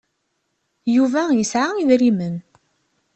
Yuba 0.95 1.21
yesɛa 1.37 1.69
idrimen. 1.81 2.35